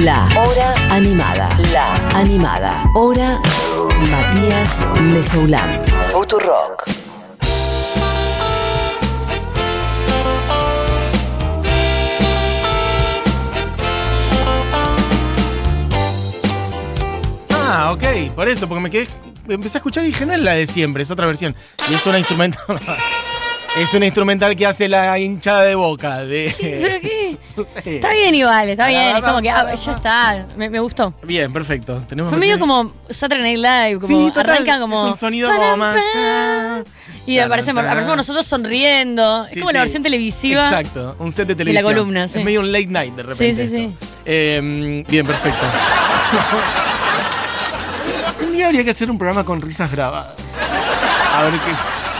[0.00, 1.54] La Hora Animada.
[1.70, 2.90] La Animada.
[2.94, 3.38] Hora
[4.10, 5.84] Matías Mesoulán.
[6.10, 6.88] Futurock.
[17.50, 19.08] Ah, ok, por eso, porque me quedé.
[19.46, 21.54] Empecé a escuchar y dije, no es la de siempre, es otra versión.
[21.90, 22.62] Y es una instrumental.
[23.78, 26.24] es una instrumental que hace la hinchada de boca.
[26.24, 27.21] De, ¿Pero qué?
[27.64, 27.96] Sé.
[27.96, 29.16] Está bien igual, está bien.
[29.16, 30.46] Es como que ah, ya está.
[30.56, 31.12] Me, me gustó.
[31.22, 32.02] Bien, perfecto.
[32.08, 33.58] Tenemos Fue medio como Saturday Night
[33.90, 35.04] Live, como Sí, total, arranca como.
[35.06, 35.96] Es un sonido como más.
[37.26, 39.44] Y aparecemos, aparecemos nosotros sonriendo.
[39.44, 39.82] es Sí, como la sí.
[39.82, 40.64] versión televisiva.
[40.64, 41.92] Exacto, un set de televisión.
[41.92, 42.38] columna, sí.
[42.40, 43.54] Es medio un late night de repente.
[43.54, 44.06] Sí, sí, esto.
[44.24, 45.60] Eh, bien, perfecto.
[48.44, 50.32] un día habría que hacer un programa con risas grabadas.
[51.34, 51.70] A ver qué.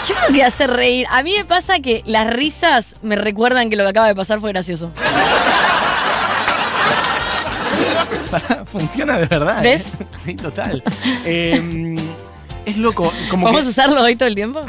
[0.08, 1.06] Yo creo que hace reír.
[1.10, 4.41] A mí me pasa que las risas me recuerdan que lo que acaba de pasar
[4.41, 4.91] fue gracioso.
[8.32, 9.64] Pará, funciona de verdad.
[9.64, 9.72] ¿eh?
[9.72, 9.92] ¿Ves?
[10.16, 10.82] Sí, total.
[11.27, 11.94] Eh,
[12.64, 13.12] es loco.
[13.30, 14.62] Como ¿Vamos que, a usarlo hoy todo el tiempo?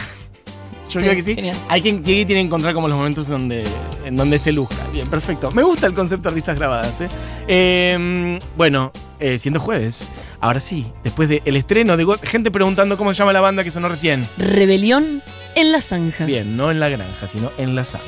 [0.90, 1.36] yo sí, creo que sí.
[1.36, 1.56] genial.
[1.70, 3.64] Hay quien, quien tiene que encontrar como los momentos donde,
[4.06, 4.84] en donde se luzca.
[4.92, 5.50] Bien, perfecto.
[5.52, 7.02] Me gusta el concepto de risas grabadas.
[7.02, 7.08] ¿eh?
[7.48, 13.20] Eh, bueno, eh, siendo jueves, ahora sí, después del estreno de gente preguntando cómo se
[13.20, 14.28] llama la banda que sonó recién.
[14.38, 15.24] Rebelión
[15.56, 16.26] en la zanja.
[16.26, 18.08] Bien, no en la granja, sino en la zanja.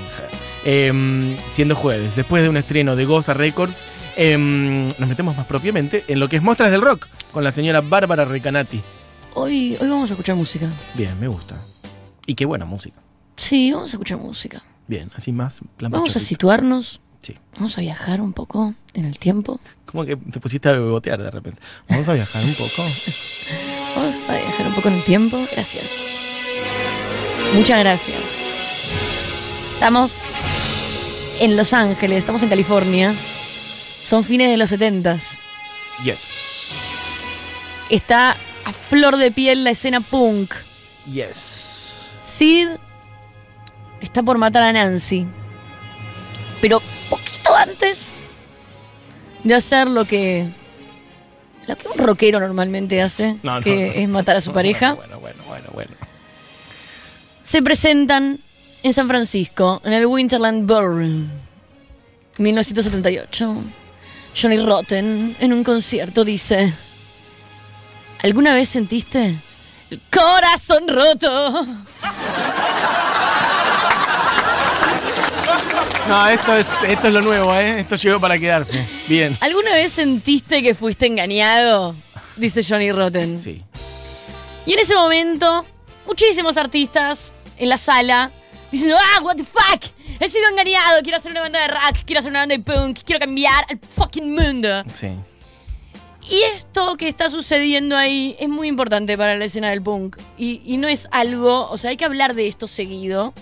[0.66, 6.04] Eh, siendo jueves, después de un estreno de Goza Records, eh, nos metemos más propiamente
[6.08, 8.82] en lo que es Mostras del Rock con la señora Bárbara Recanati.
[9.34, 10.70] Hoy, hoy vamos a escuchar música.
[10.94, 11.56] Bien, me gusta.
[12.26, 12.98] Y qué buena música.
[13.36, 14.64] Sí, vamos a escuchar música.
[14.88, 15.62] Bien, así más.
[15.78, 17.02] plan Vamos a situarnos.
[17.22, 17.36] Sí.
[17.56, 19.60] Vamos a viajar un poco en el tiempo.
[19.86, 21.62] Como que te pusiste a bebotear de repente.
[21.90, 22.84] Vamos a viajar un poco.
[23.96, 25.38] Vamos a viajar un poco en el tiempo.
[25.54, 25.92] Gracias.
[27.54, 28.20] Muchas gracias.
[29.74, 30.14] Estamos
[31.40, 33.14] en Los Ángeles, estamos en California.
[34.06, 35.18] Son fines de los 70
[36.04, 36.28] Yes.
[37.90, 40.54] Está a flor de piel la escena punk.
[41.12, 41.96] Yes.
[42.22, 42.68] Sid
[44.02, 45.26] está por matar a Nancy.
[46.62, 48.10] Pero poquito antes
[49.44, 50.46] de hacer lo que.
[51.68, 53.94] Lo que un rockero normalmente hace, No, no, que no.
[54.04, 54.94] es matar a su pareja.
[54.94, 55.92] Bueno, bueno, bueno, bueno.
[57.42, 58.40] se presentan
[58.84, 61.28] en San Francisco, en el Winterland Ballroom,
[62.38, 63.64] 1978.
[64.40, 66.74] Johnny Rotten, en un concierto, dice:
[68.22, 69.36] ¿Alguna vez sentiste
[69.90, 71.66] el corazón roto?
[76.08, 77.80] No, esto es, esto es lo nuevo, ¿eh?
[77.80, 78.86] Esto llegó para quedarse.
[79.08, 79.36] Bien.
[79.42, 81.96] ¿Alguna vez sentiste que fuiste engañado?
[82.36, 83.40] Dice Johnny Rotten.
[83.40, 83.64] Sí.
[84.68, 85.66] Y en ese momento,
[86.06, 88.32] muchísimos artistas en la sala
[88.72, 89.84] diciendo, ah, what the fuck,
[90.20, 93.00] he sido engañado, quiero hacer una banda de rock, quiero hacer una banda de punk,
[93.06, 94.84] quiero cambiar al fucking mundo.
[94.94, 95.10] Sí.
[96.30, 100.18] Y esto que está sucediendo ahí es muy importante para la escena del punk.
[100.38, 103.34] Y, y no es algo, o sea, hay que hablar de esto seguido.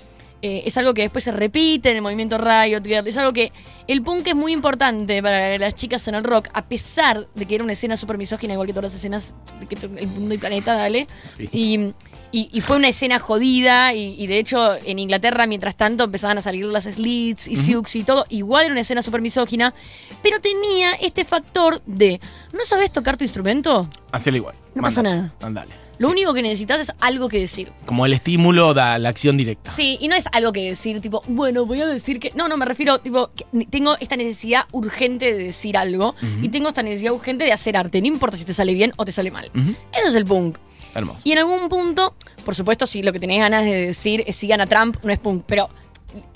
[0.45, 3.07] Eh, es algo que después se repite en el movimiento Riot Girl.
[3.07, 3.53] Es algo que
[3.87, 7.55] el punk es muy importante para las chicas en el rock, a pesar de que
[7.55, 9.35] era una escena súper misógina, igual que todas las escenas
[9.69, 11.07] que el mundo y planeta, dale.
[11.23, 11.47] Sí.
[11.53, 11.93] Y,
[12.33, 13.93] y- y fue una escena jodida.
[13.93, 17.95] Y, y de hecho, en Inglaterra, mientras tanto, empezaban a salir las Slits y Sioux
[17.95, 18.25] y todo.
[18.27, 19.73] Igual era una escena súper misógina.
[20.21, 22.19] Pero tenía este factor de:
[22.51, 23.87] ¿no sabes tocar tu instrumento?
[24.11, 24.55] Hacelo igual.
[24.75, 25.33] No pasa nada.
[25.41, 25.71] Andale.
[25.99, 26.11] Lo Sí.
[26.13, 27.71] único que necesitas es algo que decir.
[27.85, 29.71] Como el estímulo da la acción directa.
[29.71, 32.31] Sí, y no es algo que decir, tipo, bueno, voy a decir que.
[32.35, 36.69] No, no, me refiero, tipo, que tengo esta necesidad urgente de decir algo y tengo
[36.69, 38.01] esta necesidad urgente de hacer arte.
[38.01, 39.51] No importa si te sale bien o te sale mal.
[39.53, 40.57] Eso es el punk.
[40.95, 41.21] Hermoso.
[41.23, 42.13] Y en algún punto,
[42.45, 45.17] por supuesto, si lo que tenés ganas de decir es sigan a Trump, no es
[45.19, 45.69] punk, pero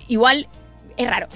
[0.07, 0.47] igual
[0.97, 1.28] es raro.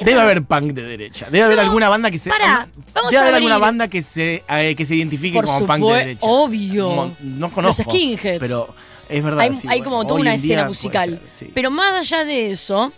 [0.00, 1.26] Debe haber punk de derecha.
[1.30, 2.30] Debe haber alguna banda que se.
[2.30, 5.94] vamos debe haber alguna banda que se, eh, que se identifique Por como punk de
[5.98, 6.20] derecha.
[6.26, 7.14] obvio.
[7.20, 7.82] No conozco.
[7.84, 8.38] Los skinheads.
[8.40, 8.74] Pero
[9.08, 9.40] es verdad.
[9.40, 11.10] hay sí, hay bueno, como toda una en escena musical.
[11.18, 11.52] puede ser, sí.
[11.54, 12.92] Pero más allá de eso,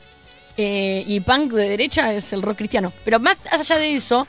[0.57, 4.27] eh, y punk de derecha es el rock cristiano, pero más allá de eso,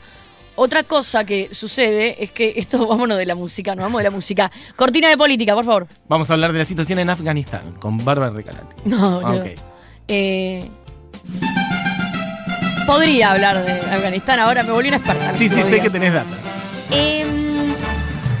[0.54, 4.10] otra cosa que sucede es que esto, vámonos de la música, no vamos de la
[4.10, 4.50] música.
[4.76, 5.88] Cortina de política, por favor.
[6.08, 8.76] Vamos a hablar de la situación en Afganistán con Bárbara Recalati.
[8.84, 9.38] No, Ah, no.
[9.40, 9.46] ok.
[10.08, 10.68] Eh,
[12.86, 15.34] podría hablar de Afganistán ahora, me volví una experta.
[15.34, 16.36] Sí, sí, sé que tenés data.
[16.90, 17.74] Em,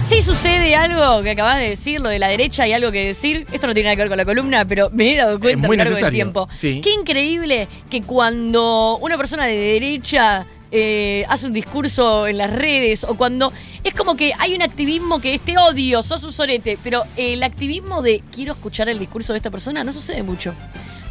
[0.06, 3.46] sí sucede algo que acabas de decir, lo de la derecha y algo que decir.
[3.52, 5.70] Esto no tiene nada que ver con la columna, pero me he dado cuenta a
[5.70, 6.48] lo largo del tiempo.
[6.52, 6.80] sí.
[6.82, 13.04] Qué increíble que cuando una persona de derecha eh, hace un discurso en las redes
[13.04, 13.52] o cuando
[13.84, 17.42] es como que hay un activismo que es te odio, sos un sorete, pero el
[17.42, 20.54] activismo de quiero escuchar el discurso de esta persona no sucede mucho.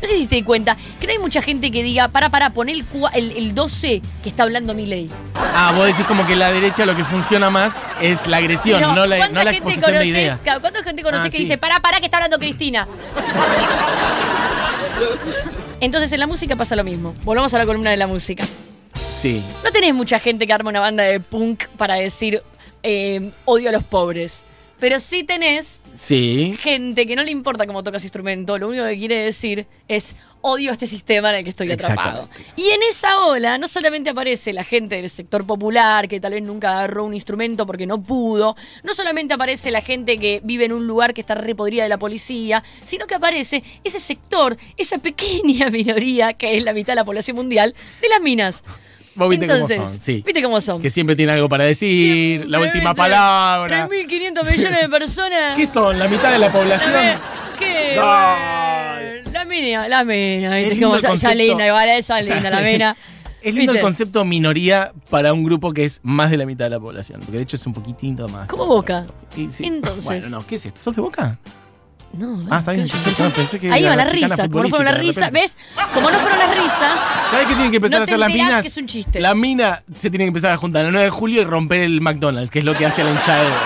[0.02, 2.50] No sé si te di cuenta que no hay mucha gente que diga, para, para,
[2.52, 2.84] pon el,
[3.14, 5.10] el, el 12 que está hablando mi ley.
[5.56, 9.06] Ah, vos decís como que la derecha lo que funciona más es la agresión, no
[9.06, 10.42] la, no la exposición de ideas.
[10.60, 11.44] ¿Cuánta gente conoces Ah, que sí.
[11.44, 12.88] dice, para, para, que está hablando Cristina?
[15.80, 17.14] Entonces en la música pasa lo mismo.
[17.24, 18.44] Volvamos a la columna de la música.
[18.94, 19.44] Sí.
[19.64, 22.42] No tenés mucha gente que arma una banda de punk para decir
[22.84, 24.44] eh, odio a los pobres.
[24.82, 26.58] Pero sí tenés Sí.
[26.60, 30.72] gente que no le importa cómo tocas instrumento, lo único que quiere decir es odio
[30.72, 32.28] a este sistema en el que estoy atrapado.
[32.56, 36.42] Y en esa ola no solamente aparece la gente del sector popular que tal vez
[36.42, 40.74] nunca agarró un instrumento porque no pudo, no solamente aparece la gente que vive en
[40.74, 45.70] un lugar que está repodrida de la policía, sino que aparece ese sector, esa pequeña
[45.72, 48.64] minoría que es la mitad de la población mundial de las minas.
[49.16, 50.24] Vos viste Entonces, cómo son, sí.
[50.26, 50.82] ¿Viste cómo son?
[50.82, 53.88] Que siempre tiene algo para decir, la última palabra.
[53.90, 55.56] 3.500 millones de personas.
[55.58, 56.00] ¿Qué son?
[56.00, 56.94] ¿La mitad de la población?
[56.94, 57.20] La
[57.60, 57.96] ¿Qué?
[57.96, 62.96] La mina, la mina, Es lindo Como esa, linda, igual, esa linda, la mina.
[63.42, 66.70] Es lindo el concepto minoría para un grupo que es más de la mitad de
[66.72, 67.20] la población.
[67.22, 68.48] Porque de hecho es un poquitito más.
[68.48, 69.06] Como Boca.
[69.36, 69.50] Sí.
[69.64, 70.06] Entonces.
[70.06, 70.80] Bueno, no, ¿qué es esto?
[70.82, 71.38] ¿Sos de boca?
[72.14, 72.88] No, Ah, está bien.
[72.88, 74.40] yo, pensé que Ahí van la risas.
[74.50, 75.56] Como no fueron las risas, ¿ves?
[75.94, 77.00] Como no fueron las risas,
[77.32, 78.62] ¿Sabes qué tienen que empezar No a hacer las minas?
[78.62, 79.20] que es un chiste.
[79.20, 82.02] La mina se tiene que empezar a juntar el 9 de julio y romper el
[82.02, 83.62] McDonald's, que es lo que hace la hinchada de boca.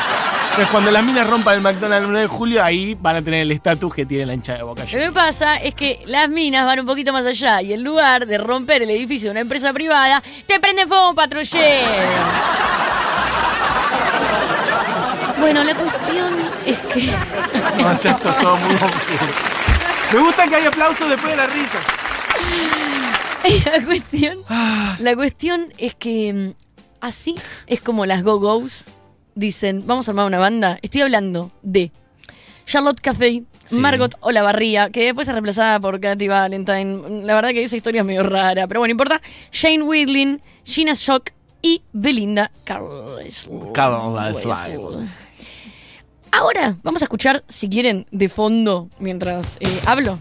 [0.51, 3.41] Entonces, cuando las minas rompan el McDonald's el 9 de julio, ahí van a tener
[3.41, 4.83] el estatus que tiene la hinchada de boca.
[4.83, 8.25] lo que pasa es que las minas van un poquito más allá y en lugar
[8.25, 11.85] de romper el edificio de una empresa privada, te prenden fuego un patrullero.
[15.39, 16.33] Bueno, la cuestión
[16.65, 17.01] es que.
[17.81, 19.31] No, ya está todo muy oscuro.
[20.13, 21.79] Me gusta que hay aplausos después de la risa.
[23.71, 24.37] La cuestión,
[24.99, 26.53] la cuestión es que mm,
[27.01, 27.35] así
[27.67, 28.85] es como las Go-Go's
[29.35, 30.79] dicen, vamos a armar una banda.
[30.81, 31.91] Estoy hablando de
[32.65, 33.77] Charlotte Café, Sí.
[33.77, 37.23] Margot Olavarría, que después es reemplazada por Katy Valentine.
[37.23, 39.21] La verdad que esa historia es medio rara, pero bueno, no importa.
[39.51, 41.31] Shane Whitling, Gina Shock
[41.63, 43.71] y Belinda Carlisle.
[43.73, 45.07] Carlisle.
[46.35, 50.19] Ahora vamos a escuchar, si quieren, de fondo, mientras eh, hablo,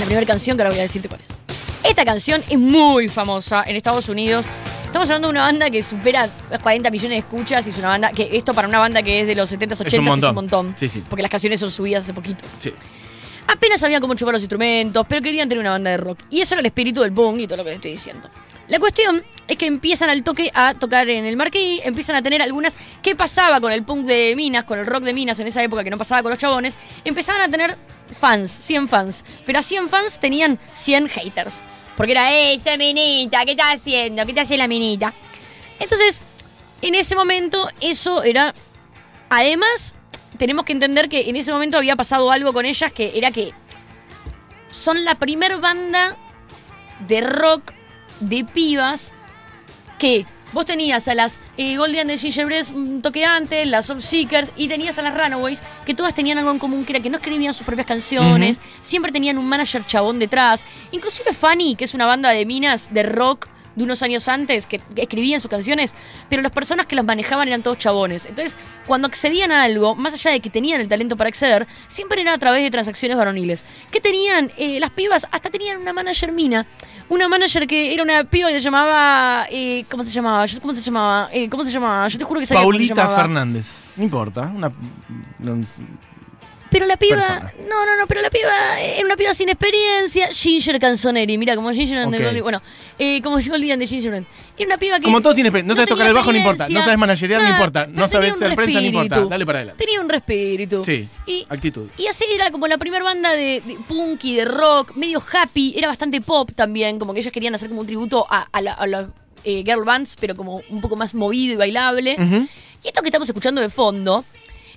[0.00, 1.28] la primera canción que ahora voy a decirte cuál es.
[1.82, 4.46] Esta canción es muy famosa en Estados Unidos.
[4.86, 7.88] Estamos hablando de una banda que supera las 40 millones de escuchas y es una
[7.88, 10.24] banda que esto para una banda que es de los 70s, 80s Es un montón.
[10.24, 10.74] es un montón.
[10.78, 11.04] Sí, sí.
[11.06, 12.42] Porque las canciones son subidas hace poquito.
[12.58, 12.72] Sí.
[13.46, 16.20] Apenas sabían cómo chupar los instrumentos, pero querían tener una banda de rock.
[16.30, 18.30] Y eso era el espíritu del punk y todo lo que te estoy diciendo.
[18.68, 22.40] La cuestión es que empiezan al toque a tocar en el marquee, empiezan a tener
[22.40, 22.74] algunas...
[23.02, 25.84] ¿Qué pasaba con el punk de Minas, con el rock de Minas en esa época
[25.84, 26.76] que no pasaba con los chabones?
[27.04, 27.76] Empezaban a tener
[28.18, 29.24] fans, 100 fans.
[29.44, 31.62] Pero a 100 fans tenían 100 haters.
[31.96, 33.44] Porque era, ¡eh, esa minita!
[33.44, 34.24] ¿Qué está haciendo?
[34.24, 35.12] ¿Qué te hace la minita?
[35.78, 36.20] Entonces,
[36.80, 38.54] en ese momento, eso era.
[39.28, 39.94] Además,
[40.38, 43.52] tenemos que entender que en ese momento había pasado algo con ellas que era que
[44.70, 46.16] son la primer banda
[47.06, 47.72] de rock
[48.20, 49.12] de pibas
[49.98, 54.68] que vos tenías a las eh, Golden de Gingerbread un toque antes, las Seekers y
[54.68, 57.52] tenías a las Runaways que todas tenían algo en común que era que no escribían
[57.52, 62.30] sus propias canciones, siempre tenían un manager chabón detrás, inclusive Fanny, que es una banda
[62.30, 65.94] de minas de rock de unos años antes que escribían sus canciones,
[66.28, 68.26] pero las personas que las manejaban eran todos chabones.
[68.26, 68.56] Entonces,
[68.86, 72.32] cuando accedían a algo, más allá de que tenían el talento para acceder, siempre era
[72.34, 73.64] a través de transacciones varoniles.
[73.90, 74.52] ¿Qué tenían?
[74.56, 76.66] Eh, las pibas hasta tenían una manager mina.
[77.08, 79.46] Una manager que era una piba que se llamaba.
[79.50, 80.46] eh, ¿Cómo se llamaba?
[80.46, 81.28] Yo- ¿Cómo se llamaba?
[81.32, 82.08] Eh, ¿Cómo se llamaba?
[82.08, 83.16] Yo te juro que sabía cómo se Paulita llamaba.
[83.16, 83.66] Fernández.
[83.96, 84.52] No importa.
[84.54, 84.72] Una,
[86.74, 87.16] Pero la piba.
[87.16, 87.52] Persona.
[87.68, 90.28] No, no, no, pero la piba era una piba sin experiencia.
[90.32, 92.24] Ginger Canzoneri, mira, como Ginger and the Ok.
[92.24, 92.62] Golden- Bueno,
[92.98, 94.12] eh, como and the Ginger.
[94.56, 95.04] Era una piba que.
[95.04, 95.68] Como todos sin experiencia.
[95.68, 96.68] No sabes tocar el bajo, no importa.
[96.68, 97.86] No sabes managerear, no importa.
[97.86, 99.20] No sabes ser prensa, no importa.
[99.26, 99.84] Dale para adelante.
[99.84, 100.84] Tenía un respirito.
[100.84, 101.08] Sí.
[101.26, 101.88] Y, Actitud.
[101.96, 105.74] y así era como la primera banda de, de punk y de rock, medio happy,
[105.76, 108.72] era bastante pop también, como que ellos querían hacer como un tributo a, a la,
[108.72, 109.08] a la,
[109.44, 112.16] eh, girl bands, pero como un poco más movido y bailable.
[112.82, 114.24] Y esto que estamos escuchando de fondo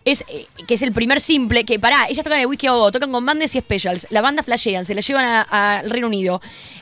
[0.08, 2.92] es eh, que es el primer simple, que pará, ellas tocan el Whisky a Go,
[2.94, 6.40] tocan con bandes y specials, la banda flashean, se la llevan al Reino Unido,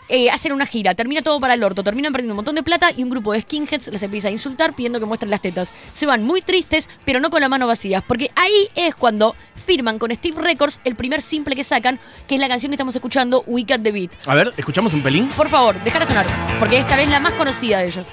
[0.09, 2.91] eh, hacen una gira, termina todo para el orto, terminan perdiendo un montón de plata
[2.95, 5.73] y un grupo de skinheads les empieza a insultar pidiendo que muestren las tetas.
[5.93, 9.97] Se van muy tristes, pero no con la mano vacías, porque ahí es cuando firman
[9.97, 13.43] con Steve Records el primer simple que sacan, que es la canción que estamos escuchando,
[13.47, 14.11] We Got the Beat.
[14.27, 15.29] A ver, ¿escuchamos un pelín?
[15.29, 16.27] Por favor, déjala sonar,
[16.59, 18.07] porque esta vez la más conocida de ellos.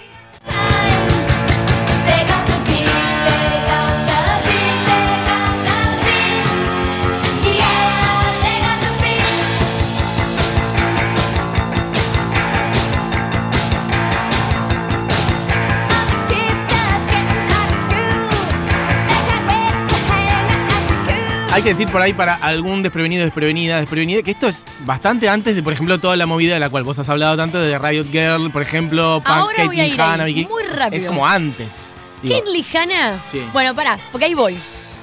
[21.63, 25.55] Hay que decir por ahí para algún desprevenido, desprevenida, desprevenida, que esto es bastante antes
[25.55, 28.07] de, por ejemplo, toda la movida de la cual vos has hablado tanto, de Riot
[28.11, 31.01] Girl, por ejemplo, Ahora voy a ir Hanna, muy es- rápido.
[31.01, 31.93] Es como antes.
[32.21, 32.43] Kate
[32.77, 33.23] Hanna.
[33.31, 33.41] Sí.
[33.53, 34.59] Bueno, pará, porque ahí voy.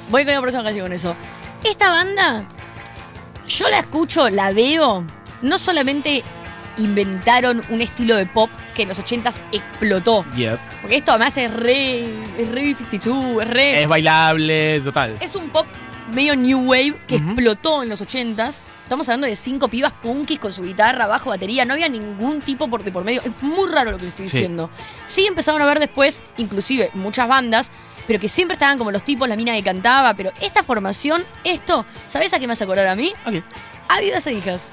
[0.10, 1.16] Voy con la próxima canción con eso.
[1.64, 2.44] Esta banda,
[3.48, 5.06] yo la escucho, la veo.
[5.42, 6.26] No solamente
[6.76, 10.26] inventaron un estilo de pop que en los 80s explotó.
[10.36, 10.60] Yep.
[10.82, 12.02] Porque esto además es re.
[12.38, 13.84] Es re B52, es re.
[13.84, 15.16] Es bailable, total.
[15.22, 15.66] Es un pop
[16.10, 18.56] medio new wave que explotó en los 80s.
[18.84, 21.64] Estamos hablando de cinco pibas punkis con su guitarra, bajo, batería.
[21.64, 23.22] No había ningún tipo por, de por medio.
[23.22, 24.70] Es muy raro lo que estoy diciendo.
[25.06, 27.72] Sí empezaron a ver después, inclusive, muchas bandas,
[28.08, 30.16] pero que siempre estaban como los tipos, la mina que cantaba.
[30.16, 33.14] Pero esta formación, esto, ¿sabes a qué me hace acordar a mí?
[33.28, 33.44] Ok.
[33.90, 34.72] A Vidas e Hijas.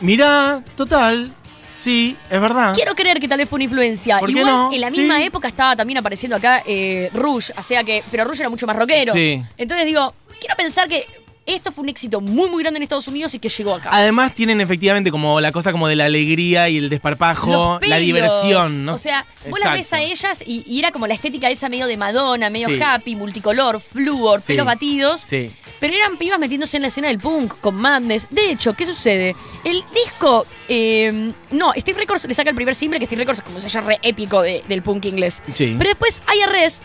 [0.00, 1.32] Mirá, total.
[1.82, 2.74] Sí, es verdad.
[2.74, 4.18] Quiero creer que tal vez fue una influencia.
[4.20, 4.72] ¿Por qué Igual no?
[4.72, 5.24] en la misma Sí.
[5.24, 8.76] época estaba también apareciendo acá eh, Rouge, o sea que, pero Rouge era mucho más
[8.76, 9.12] rockero.
[9.12, 9.42] Sí.
[9.56, 11.06] Entonces digo, quiero pensar que
[11.46, 13.88] esto fue un éxito muy muy grande en Estados Unidos y que llegó acá.
[13.92, 18.84] Además tienen efectivamente como la cosa como de la alegría y el desparpajo, la diversión,
[18.84, 18.94] ¿no?
[18.94, 19.96] O sea, vos la ves Exacto.
[19.96, 22.78] a ellas y, y era como la estética esa medio de Madonna, medio Sí.
[22.82, 24.48] happy, multicolor, flúor, Sí.
[24.48, 25.20] pelos batidos.
[25.20, 25.50] Sí.
[25.80, 28.28] Pero eran pibas metiéndose en la escena del punk con Madness.
[28.30, 29.34] De hecho, ¿qué sucede?
[29.64, 30.46] El disco.
[30.68, 33.62] eh, no, Steve Records le saca el primer single, que Steve Records es como un
[33.62, 35.42] sello re épico de- del punk inglés.
[35.54, 35.74] Sí.
[35.76, 36.80] Pero después IRS,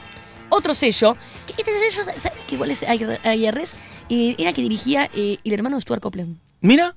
[0.50, 1.16] otro sello.
[1.46, 3.76] Que este sello, ¿sabes qué igual es IRS?
[4.10, 6.38] Eh, era que dirigía eh, el hermano de Stuart Copeland.
[6.62, 6.96] Mira,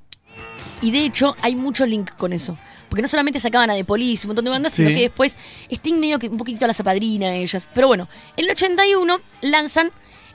[0.83, 2.57] Y de hecho, hay mucho link con eso.
[2.89, 4.83] Porque no solamente sacaban a The Police, un montón de bandas, Sí.
[4.83, 5.37] sino que después
[5.71, 7.69] Sting medio que un poquito a la zapadrina de ellas.
[7.75, 9.93] Pero bueno, en el 81 lanzan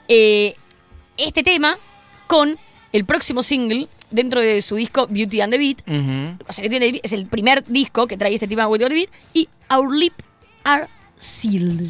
[0.08, 0.54] eh,
[1.16, 1.78] este tema
[2.28, 2.56] con
[2.92, 5.80] el próximo single dentro de su disco Beauty and the Beat.
[5.86, 6.44] ujú.
[6.48, 8.84] O sea, Beauty and the Beat es el primer disco que trae este tema Beauty
[8.84, 9.10] and the Beat.
[9.34, 10.24] Y Our Lips
[10.64, 10.86] Are
[11.18, 11.88] Sealed.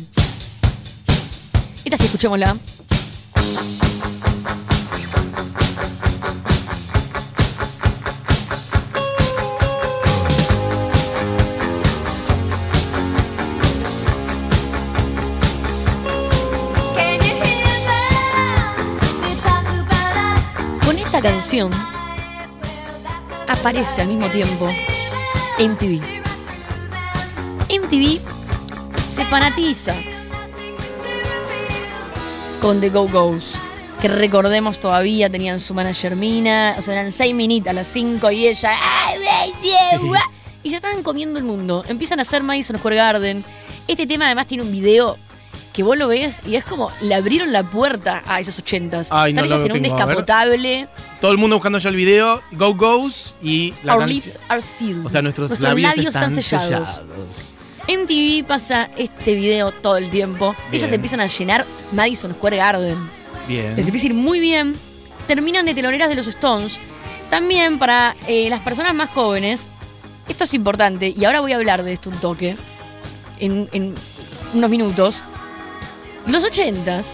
[19.42, 20.84] Talk about us.
[20.84, 21.70] Con esta canción
[23.46, 24.66] aparece al mismo tiempo
[25.58, 26.00] MTV.
[27.70, 28.20] MTV
[29.14, 29.94] se fanatiza
[32.66, 33.52] con The Go Go's.
[34.02, 36.74] Que recordemos todavía tenían su manager Mina.
[36.76, 38.72] O sea, eran seis minitas, las cinco y ella.
[40.64, 41.84] Y se estaban comiendo el mundo.
[41.86, 43.44] Empiezan a hacer Madison Square Garden.
[43.86, 45.16] Este tema además tiene un video
[45.72, 49.08] que vos lo ves y es como le abrieron la puerta a esos ochentas.
[49.12, 50.88] Ay, no ellas en un descapotable.
[51.20, 55.06] Todo el mundo buscando ya el video, Go Goes y la Our lips are sealed.
[55.06, 56.88] O sea, nuestros, Nuestros labios, están, sellados.
[56.88, 57.55] sellados.
[57.88, 60.54] MTV pasa este video todo el tiempo.
[60.70, 60.82] Bien.
[60.82, 62.96] Ellas empiezan a llenar Madison Square Garden.
[63.46, 63.76] Bien.
[63.76, 64.74] Les empieza a ir muy bien.
[65.26, 66.78] Terminan de teloneras de los Stones.
[67.30, 69.68] También para eh, las personas más jóvenes,
[70.28, 72.56] esto es importante, y ahora voy a hablar de esto un toque,
[73.40, 73.94] en, en
[74.54, 75.16] unos minutos.
[76.26, 77.04] Los 80s,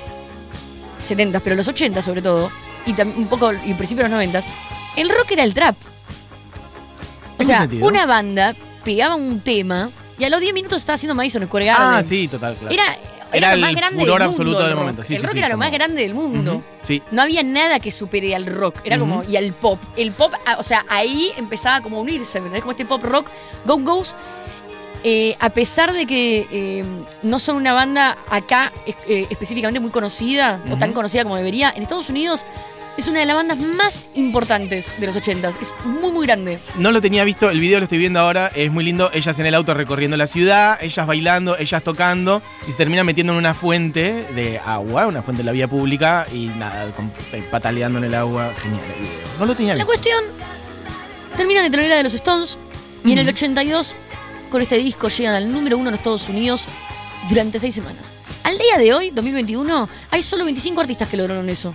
[1.06, 2.50] 70s, pero los 80s sobre todo,
[2.86, 4.44] y un poco y principios de los 90s,
[4.96, 5.76] el rock era el trap.
[5.82, 7.88] O ¿En qué sea, sentido?
[7.88, 11.86] una banda pegaba un tema y a los 10 minutos estaba haciendo Madison Square Garden.
[11.88, 12.74] Ah, sí, total, claro.
[12.74, 12.98] Era, era,
[13.32, 14.42] Era lo más el grande furor del mundo.
[14.42, 15.02] absoluto el del momento.
[15.02, 16.62] Sí, el sí, rock sí, era lo más grande del mundo.
[16.86, 17.02] Sí.
[17.10, 18.76] No había nada que supere al rock.
[18.84, 19.22] Era como.
[19.24, 19.78] Y al pop.
[19.96, 22.40] El pop, ah, o sea, ahí empezaba como a unirse.
[22.40, 22.62] ¿me entendés?
[22.62, 23.28] Como este pop rock.
[23.64, 24.14] Go Go's.
[25.04, 26.84] eh, a pesar de que eh,
[27.22, 31.72] no son una banda acá es- eh, específicamente muy conocida o tan conocida como debería,
[31.74, 32.44] en Estados Unidos
[32.98, 35.54] es una de las bandas más importantes de los 80s.
[35.60, 36.58] Es muy, muy grande.
[36.76, 39.10] No lo tenía visto, el video lo estoy viendo ahora, es muy lindo.
[39.14, 43.32] Ellas en el auto recorriendo la ciudad, ellas bailando, ellas tocando, y se terminan metiendo
[43.32, 47.42] en una fuente de agua, una fuente de la vía pública, y nada, con- eh,
[47.50, 48.52] pataleando en el agua.
[48.62, 49.26] Genial el video.
[49.38, 49.86] No lo tenía La visto.
[49.86, 50.24] cuestión
[51.36, 52.58] termina de telonera de los Stones
[53.04, 53.34] y en el Ujú.
[53.36, 53.94] 82
[54.50, 56.64] con este disco llegan al número uno en Estados Unidos
[57.30, 58.12] durante seis semanas.
[58.44, 61.72] Al día de hoy, 2021, hay solo 25 artistas que lograron eso.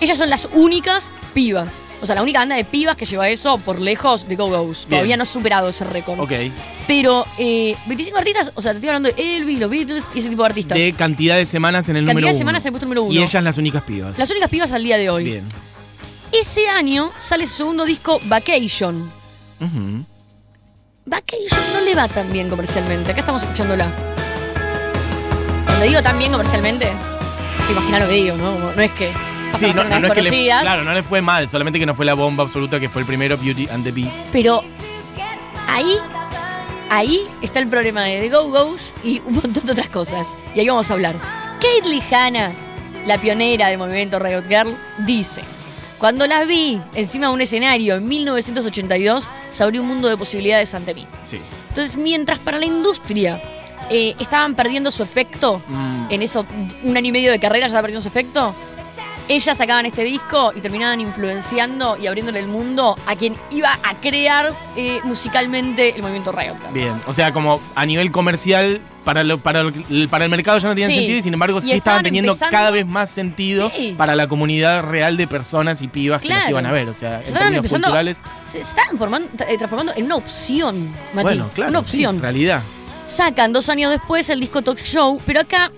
[0.00, 1.74] Ellas son las únicas pibas.
[2.00, 4.86] O sea, la única banda de pibas que lleva eso por lejos de Go Go's.
[4.86, 4.90] Bien.
[4.90, 6.20] Todavía no ha superado ese récord.
[6.20, 6.30] Ok.
[6.86, 10.28] Pero eh, 25 artistas, o sea, te estoy hablando de Elvis, los Beatles y ese
[10.28, 10.78] tipo de artistas.
[10.78, 12.38] De cantidad de semanas en el Cantidad número de uno.
[12.38, 13.12] semanas en el puesto número uno.
[13.14, 14.16] Y ellas las únicas pibas.
[14.16, 15.24] Las únicas pibas al día de hoy.
[15.24, 15.44] Bien.
[16.30, 19.10] Ese año sale su segundo disco, Vacation.
[19.60, 20.04] Ujú.
[21.06, 23.10] Vacation no le va tan bien comercialmente.
[23.10, 23.88] Acá estamos escuchándola.
[25.66, 26.92] Cuando digo tan bien comercialmente,
[27.66, 28.72] te imaginas lo que digo, ¿no?
[28.72, 29.10] No es que
[29.56, 31.78] Sí, no, no, unas no es que le, conocidas, claro, no le fue mal, solamente
[31.78, 34.08] que no fue la bomba absoluta que fue el primero Beauty and the Beat.
[34.30, 34.62] pero
[35.68, 35.96] ahí,
[36.90, 40.26] ahí está el problema de The Go Go's y un montón de otras cosas.
[40.54, 41.14] Y ahí vamos a hablar.
[41.60, 42.52] Kate Hanna,
[43.06, 45.42] la pionera del movimiento Riot Girl, dice:
[45.98, 50.72] Cuando las vi encima de un escenario en 1982, se abrió un mundo de posibilidades
[50.74, 51.06] ante mí.
[51.24, 51.40] Sí.
[51.70, 53.40] Entonces, mientras para la industria
[53.90, 56.06] eh, estaban perdiendo su efecto, Mm.
[56.10, 56.46] en eso,
[56.84, 58.54] un año y medio de carrera ya perdiendo su efecto,
[59.28, 63.94] ellas sacaban este disco y terminaban influenciando y abriéndole el mundo a quien iba a
[63.94, 66.56] crear eh, musicalmente el movimiento Riot.
[66.72, 69.72] Bien, o sea, como a nivel comercial, para, lo- para, lo-
[70.10, 70.96] para el mercado ya no tenían Sí.
[70.98, 73.94] sentido y sin embargo Y sí estaban estaban teniendo empezando- cada vez más sentido Sí.
[73.96, 76.88] para la comunidad real de personas y pibas que los iban a ver.
[76.88, 78.18] O sea, Se en términos empezando- culturales.
[78.50, 81.22] Se estaban formando- eh, transformando en una opción, Mati.
[81.22, 81.70] Bueno, claro.
[81.70, 82.20] Una sí, opción.
[82.20, 82.62] realidad.
[83.06, 85.70] Sacan dos años después el disco Talk Show, pero acá.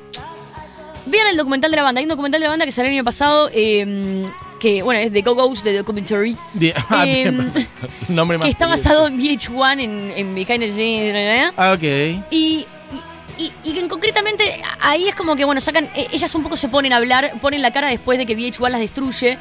[1.11, 1.99] Vean el documental de la banda.
[1.99, 4.27] Hay un documental de la banda que salió el año pasado, eh,
[4.61, 7.53] que, bueno, es The Go Go's The Documentary, Bien, ah, bien, Em.
[8.09, 11.53] El nombre más que está basado en VH1, en, en Behind the Scenes.
[11.57, 11.83] Ah, ok.
[11.83, 12.67] Y, y,
[13.39, 15.85] y- y que concretamente ahí es como que, bueno, sacan.
[15.97, 18.69] eh, ellas un poco se ponen a hablar, ponen la cara después de que VH1
[18.69, 19.39] las destruye,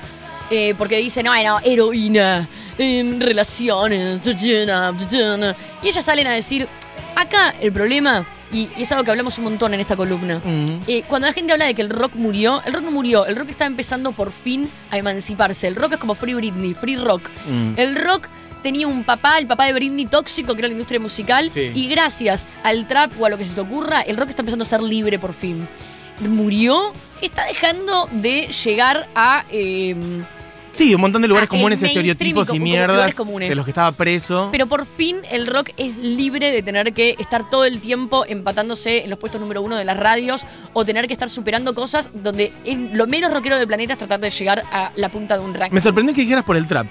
[0.50, 2.48] eh, porque dicen, no, no, heroína,
[2.78, 5.56] em, relaciones, tutuna, tutuna".
[5.84, 6.66] y ellas salen a decir,
[7.16, 10.42] acá el problema, y, y es algo que hablamos un montón en esta columna.
[10.44, 10.66] Mm.
[10.88, 13.36] eh, cuando la gente habla de que el rock murió, el rock no murió, el
[13.36, 15.68] rock está empezando por fin a emanciparse.
[15.68, 17.30] El rock es como Free Britney, Free Rock.
[17.48, 17.74] Mm.
[17.78, 18.28] El rock
[18.64, 21.72] tenía un papá, el papá de Britney tóxico, que era la industria musical, Sí.
[21.74, 24.64] y gracias al trap o a lo que se te ocurra, el rock está empezando
[24.64, 25.68] a ser libre por fin.
[26.28, 26.92] Murió,
[27.22, 29.46] está dejando de llegar a...
[29.52, 29.96] eh,
[30.74, 34.50] Sí, un montón de lugares Ah, comunes, estereotipos y mierdas de los que estaba preso.
[34.52, 39.04] pero por fin el rock es libre de tener que estar todo el tiempo empatándose
[39.04, 40.42] en los puestos número uno de las radios
[40.74, 42.54] o tener que estar superando cosas donde
[42.94, 45.74] lo menos rockero del planeta es tratar de llegar a la punta de un ranking.
[45.76, 46.88] Me sorprendió que dijeras por el trap.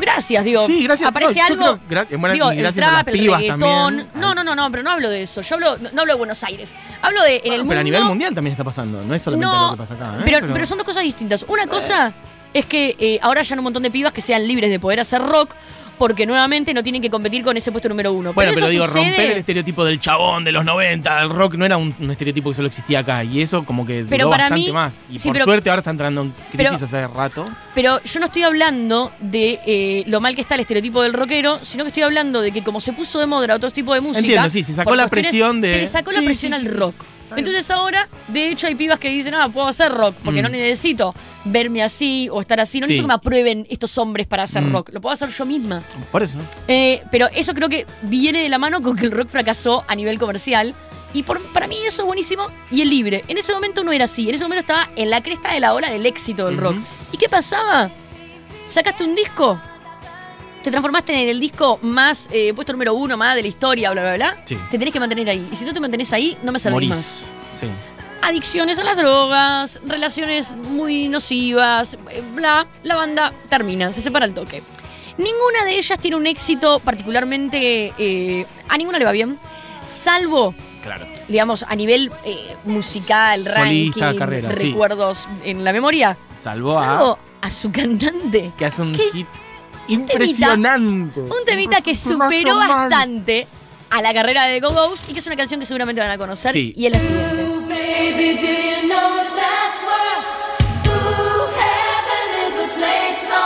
[0.00, 0.62] Gracias, digo.
[0.64, 1.08] Sí, gracias.
[1.08, 1.78] Aparece No, algo.
[1.88, 4.06] creo- gra- bueno, digo, el gracias a las trap, el reggaetón.
[4.14, 5.40] No, no, no, no, pero no hablo de eso.
[5.42, 6.72] Yo hablo, no, no hablo de Buenos Aires.
[7.02, 7.68] Hablo de en Bueno, el mundo.
[7.70, 9.02] pero a nivel mundial también está pasando.
[9.02, 10.18] No es solamente No, lo que pasa acá.
[10.18, 10.22] ¿eh?
[10.24, 11.44] pero, pero son dos cosas distintas.
[11.48, 12.12] Una cosa
[12.54, 15.00] es que eh, ahora ya hay un montón de pibas que sean libres de poder
[15.00, 15.50] hacer rock
[15.98, 18.32] porque nuevamente no tienen que competir con ese puesto número uno.
[18.32, 21.54] Bueno, pero, eso digo, sucede- romper el estereotipo del chabón de los 90, el rock
[21.56, 23.24] no era un, un estereotipo que solo existía acá.
[23.24, 25.02] Y eso como que Pero duró para bastante mí- más.
[25.10, 27.44] Y sí, por pero- suerte ahora está entrando en crisis pero- hace rato.
[27.74, 31.58] Pero yo no estoy hablando de eh, lo mal que está el estereotipo del rockero,
[31.64, 34.20] sino que estoy hablando de que como se puso de moda otro tipo de música.
[34.20, 36.94] Entiendo, sí, se sacó la presión de- Se le sacó la presión sí, al rock.
[37.36, 40.44] Entonces ahora, de hecho, hay pibas que dicen, ah, puedo hacer rock, porque Mm.
[40.44, 41.14] no necesito
[41.44, 42.80] verme así o estar así.
[42.80, 42.92] No Sí.
[42.92, 44.72] necesito que me aprueben estos hombres para hacer Mm.
[44.72, 44.90] rock.
[44.92, 45.82] Lo puedo hacer yo misma.
[46.10, 46.38] Por eso.
[46.68, 49.94] Eh, pero eso creo que viene de la mano con que el rock fracasó a
[49.94, 50.74] nivel comercial.
[51.14, 53.24] Y por- para mí eso es buenísimo y es libre.
[53.28, 54.28] En ese momento no era así.
[54.28, 56.76] En ese momento estaba en la cresta de la ola del éxito del rock.
[57.12, 57.90] ¿Y qué pasaba?
[58.66, 59.58] Sacaste un disco,
[60.62, 64.02] te transformaste en el disco más eh, puesto número uno, más de la historia, bla,
[64.02, 64.42] bla, bla.
[64.44, 64.56] Sí.
[64.70, 65.48] Te tenés que mantener ahí.
[65.52, 66.88] Y si no te mantenés ahí, no me Morís.
[66.90, 67.22] más.
[67.60, 67.66] Sí.
[68.22, 74.34] Adicciones a las drogas, relaciones muy nocivas, eh, bla, la banda termina, se separa el
[74.34, 74.62] toque.
[75.16, 77.92] Ninguna de ellas tiene un éxito particularmente...
[77.98, 79.38] eh, a ninguna le va bien,
[79.90, 81.06] salvo Claro.
[81.28, 83.60] digamos, a nivel eh, musical, Solista,
[84.04, 84.68] ranking, carrera, sí.
[84.70, 86.84] recuerdos en la memoria, Salvó a.
[86.84, 88.52] salvo a su cantante.
[88.56, 89.26] Que hace un hit
[89.88, 91.20] impresionante.
[91.20, 93.46] Un temita que superó bastante
[93.90, 96.18] a la carrera de Go Go's y que es una canción que seguramente van a
[96.18, 96.52] conocer.
[96.52, 96.72] Sí.
[96.76, 96.98] Y es la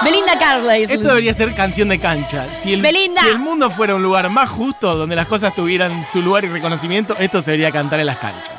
[0.04, 0.94] Belinda Carlisle.
[0.94, 2.48] Esto debería ser canción de cancha.
[2.60, 3.22] Si el, Belinda.
[3.22, 6.48] si el mundo fuera un lugar más justo, donde las cosas tuvieran su lugar y
[6.48, 8.51] reconocimiento, esto se debería cantar en las canchas.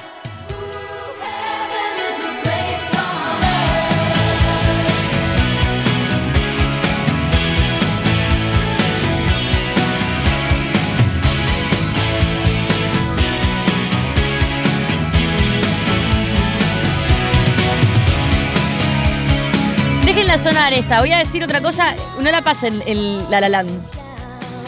[20.71, 20.99] Esta.
[21.01, 21.95] Voy a decir otra cosa.
[22.21, 23.69] No la pasen el La La Land.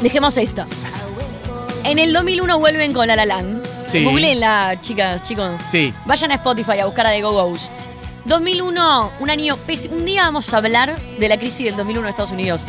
[0.02, 0.68] Dejemos esta.
[1.84, 3.64] En el 2001 vuelven con La La Land.
[3.90, 4.04] Sí.
[4.04, 5.52] Googleenla, chicas, chicos.
[5.72, 5.94] Sí.
[6.06, 7.60] Vayan a Spotify a buscar a The Go-Go's.
[8.26, 9.56] 2001, un año
[9.92, 12.62] Un día vamos a hablar de la crisis del 2001 en Estados Unidos.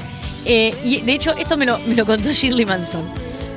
[0.44, 3.02] Eh, y de hecho, esto me lo, me lo contó Shirley Manson.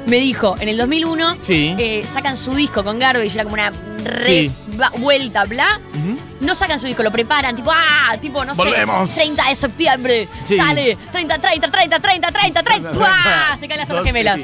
[0.07, 1.75] Me dijo, en el 2001 Sí.
[1.77, 3.71] eh, sacan su disco con Garbage, era como una
[4.03, 4.51] re Sí.
[4.77, 5.79] bla- vuelta, bla.
[5.93, 6.17] Ujú.
[6.41, 9.09] No sacan su disco, lo preparan, tipo, ah, tipo, no Volvemos.
[9.09, 10.55] sé, 30 de septiembre, Sí.
[10.55, 13.57] sale, 30, 30, 30, 30, 30, 30, ¡buah!
[13.59, 14.39] se caen las torres gemelas.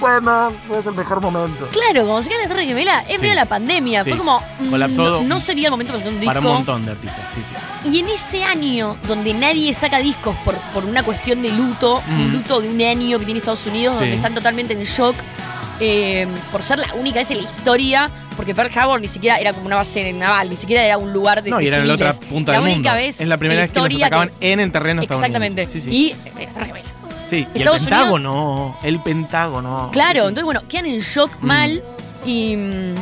[0.00, 1.68] Bueno, no es el mejor momento.
[1.68, 3.22] Claro, como se caen las torres gemelas, es Sí.
[3.22, 4.10] medio la pandemia, Sí.
[4.10, 6.30] fue como, mm, Colapsó no, no sería el momento para hacer un disco.
[6.34, 7.40] Para un montón de artistas, sí,
[7.84, 7.88] sí.
[7.90, 12.28] Y en ese año, donde nadie saca discos por, por una cuestión de luto, un
[12.30, 12.32] Mm.
[12.32, 14.00] luto de un año que tiene Estados Unidos, Sí.
[14.00, 15.14] donde están totalmente en shock,
[15.80, 19.52] eh, por ser la única vez en la historia porque Pearl Harbor ni siquiera era
[19.52, 21.94] como una base naval, ni siquiera era un lugar de No, y era en la
[21.94, 23.04] otra punta la del única mundo.
[23.06, 25.66] vez es la primera vez que historia atacaban en el terreno Exactamente.
[25.66, 25.90] Sí, sí.
[25.90, 26.16] Y eh,
[26.46, 26.88] la Torre Gemela.
[27.30, 29.90] Sí, y el Pentágono, el Pentágono.
[29.92, 31.46] Claro, Sí, entonces bueno, quedan en shock Mm.
[31.46, 31.82] mal
[32.26, 32.94] y, mm,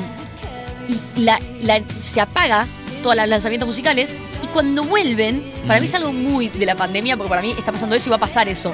[1.16, 2.66] y la, la- se apaga
[3.02, 7.16] todos los lanzamientos musicales y cuando vuelven, para mí es algo muy de la pandemia,
[7.16, 8.70] porque para mí está pasando eso y va a pasar eso.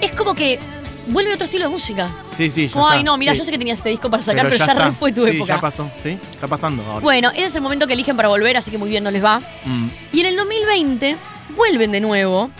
[0.00, 0.58] Es como que
[1.06, 2.10] vuelve otro estilo de música.
[2.34, 3.38] Sí, sí, ya Como, ay no, mira, Sí.
[3.38, 5.54] yo sé que tenías este disco para sacar, pero, ya, re fue tu Sí, época.
[5.56, 7.00] ya pasó, sí, está pasando ahora.
[7.00, 9.24] Bueno, ese es el momento que eligen para volver, así que muy bien no les
[9.24, 9.40] va.
[9.64, 9.88] Mm.
[10.12, 11.16] Y en el 2020
[11.56, 12.50] vuelven de nuevo.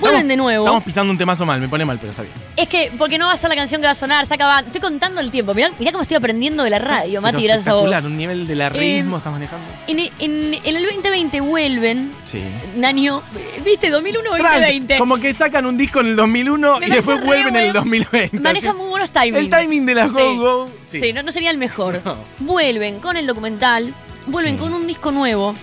[0.00, 0.64] Vuelven de nuevo.
[0.64, 2.34] Estamos pisando un temazo mal, me pone mal, pero está bien.
[2.56, 4.60] Es que, porque no va a ser la canción que va a sonar, se acaba.
[4.60, 5.54] Estoy contando el tiempo.
[5.54, 8.04] Mirá, mirá cómo estoy aprendiendo de la radio, Mati, Pero gracias a vos.
[8.04, 9.66] un nivel de la ritmo Eh, estás manejando.
[9.86, 12.42] En, en- en el 2020 vuelven, Sí.
[12.76, 13.22] un año,
[13.64, 13.90] ¿viste?
[13.90, 14.98] 2001, Tranqui, 2020.
[14.98, 17.62] Como que sacan un disco en el 2001 Me y después parece re vuelven en
[17.62, 17.80] el bueno.
[17.80, 18.40] 2020.
[18.40, 19.36] Manejan muy buenos timings.
[19.38, 20.14] El timing de las Sí.
[20.14, 20.68] Go Go.
[20.88, 22.00] Sí, no, no sería el mejor.
[22.04, 22.16] No.
[22.38, 23.92] Vuelven con el documental,
[24.26, 24.60] vuelven Sí.
[24.62, 25.54] con un disco nuevo,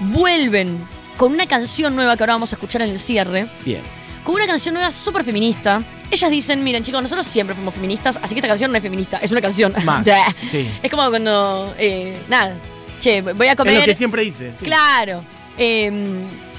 [0.00, 0.78] vuelven
[1.18, 3.82] con una canción nueva que ahora vamos a escuchar en el cierre, Bien.
[4.24, 5.82] con una canción nueva súper feminista.
[6.10, 9.18] Ellas dicen, miren chicos, nosotros siempre fuimos feministas, así que esta canción no es feminista,
[9.18, 9.74] es una canción.
[9.84, 10.06] Más.
[10.50, 10.66] Sí.
[10.82, 12.54] Es como cuando, eh, nada,
[13.00, 13.80] che, voy a Es comer.
[13.80, 14.54] lo que siempre dice.
[14.54, 14.64] sí.
[14.64, 15.22] Claro.
[15.58, 15.90] eh,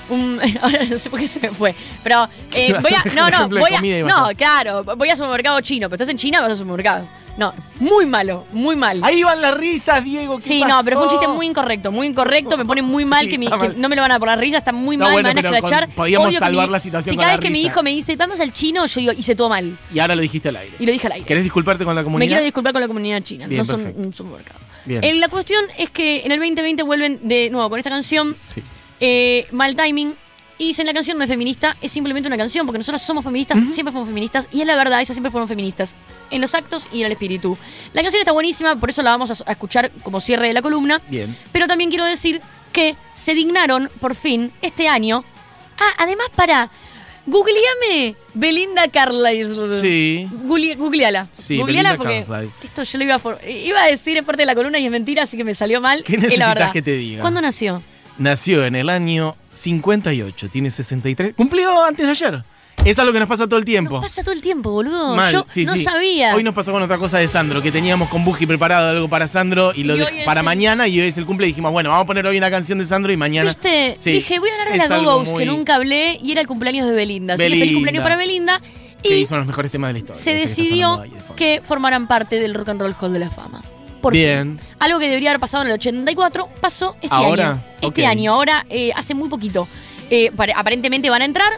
[0.10, 1.74] un- ahora no sé por qué se me fue.
[2.04, 3.04] Pero eh, voy a.
[3.16, 3.82] No, no, voy a.
[4.04, 4.84] No, claro.
[4.84, 5.88] Voy a supermercado chino.
[5.90, 7.08] Pero estás en China, vas a supermercado.
[7.40, 9.00] No, muy malo, muy mal.
[9.02, 10.38] Ahí van las risas, Diego.
[10.38, 11.22] ¿qué Sí, no, pero fue un pasó?
[11.22, 12.58] chiste muy incorrecto, muy incorrecto.
[12.58, 14.36] Me pone muy mal Sí, que, mi- que no me lo van a por la
[14.36, 15.90] risa, está muy No, mal, bueno, me van a escrachar.
[15.96, 18.40] podíamos Odio salvar mi- la situación Si cada vez que mi hijo me dice, vamos
[18.42, 19.78] al chino, yo digo, hice todo mal.
[19.94, 20.76] Y ahora lo dijiste al aire.
[20.80, 21.26] Y lo dije al aire.
[21.26, 22.28] ¿Querés disculparte con la Me comunidad?
[22.30, 24.02] quiero disculpar con la comunidad china, Bien, no son perfecto.
[24.02, 24.60] un supermercado.
[24.86, 25.04] Bien.
[25.04, 28.36] Eh, la cuestión es que en el 2020 vuelven de nuevo con esta canción.
[28.38, 28.62] Sí.
[29.00, 30.14] Eh, mal timing.
[30.60, 33.58] Y dicen la canción no es feminista, es simplemente una canción, porque nosotros somos feministas,
[33.72, 35.96] siempre fuimos feministas, y es la verdad, ellas siempre fueron feministas,
[36.30, 37.58] en los actos y en el espíritu.
[37.94, 41.02] La canción está buenísima, por eso la vamos a, escuchar como cierre de la columna,
[41.08, 41.36] Bien.
[41.54, 42.42] pero también quiero decir
[42.74, 45.24] que se dignaron, por fin, este año.
[45.80, 46.70] Ah, además, para.
[47.26, 49.82] Googleame Belinda Carlisle.
[49.82, 50.28] Sí.
[50.44, 51.28] Google- Googleala.
[51.32, 52.56] Sí, Googleala Belinda porque Carlisle.
[52.64, 54.92] esto yo lo iba a, iba a decir es parte de la columna y es
[54.92, 56.04] mentira, así que me salió mal.
[56.04, 56.72] ¿Qué la necesitas verdad.
[56.74, 57.22] que te diga?
[57.22, 57.84] ¿Cuándo nació?
[58.18, 61.34] Nació en el año 58, tiene 63.
[61.36, 62.44] Cumplió antes de ayer.
[62.86, 63.96] Es algo que nos pasa todo el tiempo.
[63.96, 65.14] Nos pasa todo el tiempo, boludo.
[65.14, 65.84] Mal, Yo sí, no sí.
[65.84, 66.34] sabía.
[66.34, 69.28] Hoy nos pasó con otra cosa de Sandro, que teníamos con Buji preparado algo para
[69.28, 71.90] Sandro y lo Y para el- mañana y hoy es el cumple y dijimos, bueno,
[71.90, 73.50] vamos a poner hoy una canción de Sandro y mañana.
[73.50, 73.98] ¿Viste?
[74.00, 76.88] Sí, Dije, voy a hablar de la muy- que nunca hablé, y era el cumpleaños
[76.88, 77.34] de Belinda.
[77.34, 77.76] Así que feliz Belinda.
[77.78, 78.62] cumpleaños para Belinda.
[79.04, 80.22] Que Y hizo los mejores temas de la historia.
[80.24, 81.04] se que decidió
[81.36, 83.62] que formaran parte del Rock and Roll Hall de la Fama.
[84.02, 84.60] Por Bien.
[84.80, 87.52] Algo que debería haber pasado en el 84 pasó este ¿Ahora?
[87.52, 87.62] año.
[87.82, 89.68] Este año, ahora, eh, hace muy poquito.
[90.10, 91.52] Eh, pare- aparentemente van a entrar.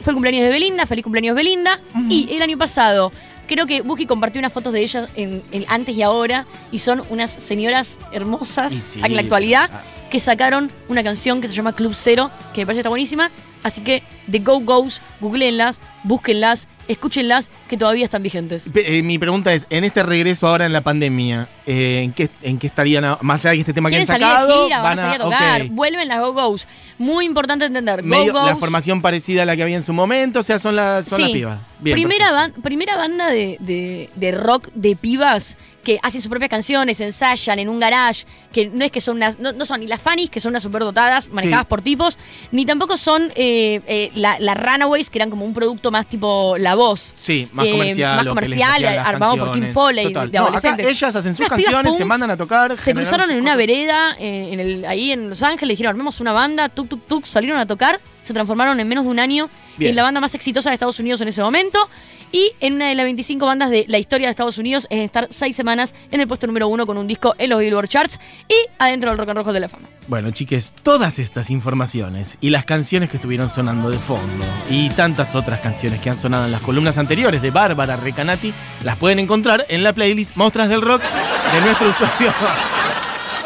[0.00, 1.78] Fue el cumpleaños de Belinda, feliz cumpleaños Belinda.
[2.08, 3.12] Y el año pasado,
[3.46, 6.46] creo que Buki compartió unas fotos de ellas en, en antes y ahora.
[6.72, 9.82] Y son unas señoras hermosas sí, en la actualidad ah.
[10.10, 13.30] que sacaron una canción que se llama Club Cero, que me parece que está buenísima.
[13.62, 18.70] Así que The Go Go's, googleenlas, búsquenlas, escúchenlas, que todavía están vigentes.
[18.74, 22.58] Eh, mi pregunta es, en este regreso ahora en la pandemia, eh, ¿en, qué, ¿en
[22.58, 24.58] qué estarían, a- más allá de este tema que han salir sacado?
[24.60, 26.66] de gira, van, a salir a tocar, vuelven las Go-Go's.
[26.98, 28.02] Muy importante entender.
[28.02, 31.06] Medio- la formación parecida a la que había en su momento, o sea, son, las
[31.06, 31.58] son las pibas.
[31.80, 36.50] Bien, primera, ban- primera banda de, de- de rock de pibas que hacen sus propias
[36.50, 39.86] canciones, ensayan en un garage, que no es que son unas, no, no son ni
[39.86, 41.68] las Fannies, que son unas superdotadas, manejadas Sí.
[41.68, 42.18] por tipos,
[42.50, 46.56] ni tampoco son eh, eh, la- las Runaways, que eran como un producto más tipo
[46.58, 47.14] La Voz.
[47.18, 48.16] Sí, más eh, comercial.
[48.16, 49.72] más comercial, armado por Kim.
[49.72, 50.30] Foley, Total.
[50.32, 50.88] de No, acá adolescentes.
[50.88, 52.76] ellas hacen sus canciones, se mandan a tocar.
[52.78, 56.68] Se cruzaron en una vereda en el, ahí en Los Ángeles, dijeron, armemos una banda,
[56.68, 59.90] tuk tuk tuk, salieron a tocar, se transformaron en menos de un año Bien.
[59.90, 61.88] en la banda más exitosa de Estados Unidos en ese momento.
[62.32, 65.28] Y en una de las 25 bandas de la historia de Estados Unidos es estar
[65.30, 68.54] seis semanas en el puesto número uno con un disco en los Billboard Charts y
[68.78, 69.88] adentro del Rock and Roll de la Fama.
[70.08, 75.34] Bueno, chiques, todas estas informaciones y las canciones que estuvieron sonando de fondo y tantas
[75.36, 78.52] otras canciones que han sonado en las columnas anteriores de Bárbara Recanati
[78.84, 82.32] las pueden encontrar en la playlist Mostras del Rock de nuestro usuario.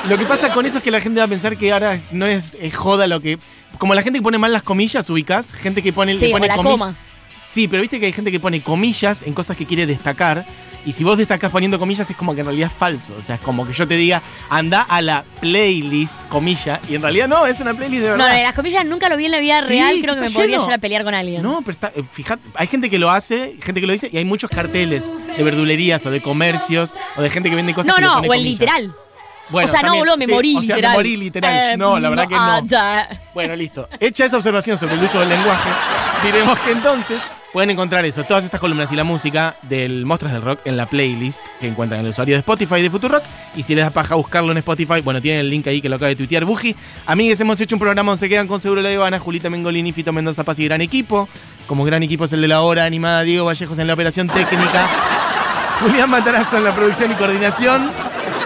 [0.09, 2.13] Lo que pasa con eso es que la gente va a pensar que ahora es-
[2.13, 3.39] no es, es joda lo que.
[3.79, 6.33] Como la gente que pone mal las comillas, ubicás, gente que pone, Sí, le o
[6.33, 6.97] pone la comillas- coma.
[7.47, 10.45] Sí, pero viste que hay gente que pone comillas en cosas que quiere destacar.
[10.87, 13.13] Y si vos destacás poniendo comillas, es como que en realidad es falso.
[13.19, 16.81] O sea, es como que yo te diga, anda a la playlist, comilla.
[16.89, 18.35] Y en realidad no, es una playlist de No, verdad.
[18.37, 20.39] de las comillas nunca lo vi en la vida Sí, real, creo que me está
[20.39, 20.63] podría lleno.
[20.65, 21.43] llegar a pelear con alguien.
[21.43, 24.17] No, pero está, eh, fíjate, hay gente que lo hace, gente que lo dice, y
[24.17, 27.95] hay muchos carteles de verdulerías o de comercios o de gente que vende cosas no,
[27.97, 28.53] que le no, pone o en comillas.
[28.61, 28.95] literal.
[29.51, 30.93] Bueno, o sea, no, boludo, me sí, morí o sea, literal.
[30.93, 31.75] me morí literal.
[31.75, 32.77] Eh, no, la verdad que no.
[32.79, 33.09] ah.
[33.35, 33.89] Bueno, listo.
[33.99, 35.71] Hecha esa observación sobre el uso del lenguaje,
[36.25, 37.21] diremos que entonces
[37.53, 40.87] Pueden encontrar eso, todas estas columnas y la música del Mostras del Rock en la
[40.87, 43.25] playlist que encuentran en el usuario de Spotify de Futurock.
[43.57, 45.97] Y si les da paja buscarlo en Spotify, bueno, tienen el link ahí que lo
[45.97, 46.77] acaba de tuitear Buji.
[47.07, 50.13] Amigues, hemos hecho un programa donde se quedan con Seguro La Ivana, Julita Mengolini, Fito
[50.13, 51.29] Mendoza Paz y gran equipo.
[51.67, 54.89] Como gran equipo es el de la hora animada, Diego Vallejos en la operación técnica,
[55.81, 57.91] Julián Matarazo en la producción y coordinación,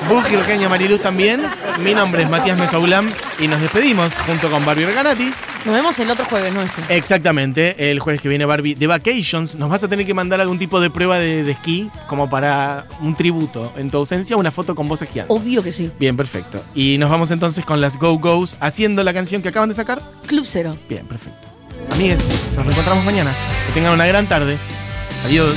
[0.09, 1.43] Buji, Eugenio Mariluz también.
[1.83, 5.31] Mi nombre es Matías Mesoulam y nos despedimos junto con Barbie Reganati.
[5.64, 6.85] Nos vemos el otro jueves nuestro.
[6.90, 9.55] Exactamente, el jueves que viene Barbie de Vacations.
[9.55, 12.85] Nos vas a tener que mandar algún tipo de prueba de, de esquí como para
[13.01, 13.73] un tributo.
[13.77, 15.33] En tu ausencia, una foto con vos esquiando.
[15.33, 15.90] Obvio que sí.
[15.99, 16.62] Bien, perfecto.
[16.75, 20.03] Y nos vamos entonces con las Go Go's haciendo la canción que acaban de sacar.
[20.27, 20.77] Club Cero.
[20.88, 21.49] Bien, perfecto.
[21.93, 22.21] Amigues,
[22.57, 23.33] nos reencontramos mañana.
[23.67, 24.59] Que tengan una gran tarde.
[25.25, 25.55] Adiós.